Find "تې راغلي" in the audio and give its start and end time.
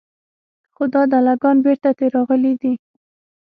1.97-2.53